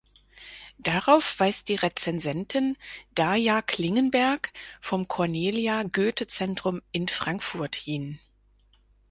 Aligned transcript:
Darauf 0.79 1.39
weist 1.39 1.67
die 1.69 1.75
Rezensentin 1.75 2.75
Darja 3.13 3.61
Klingenberg 3.61 4.51
vom 4.81 5.07
Cornelia 5.07 5.83
Goethe 5.83 6.25
Centrum 6.25 6.81
in 6.91 7.07
Frankfurt 7.07 7.75
hin. 7.75 8.19